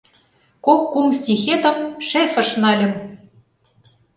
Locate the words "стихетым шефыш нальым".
1.19-2.93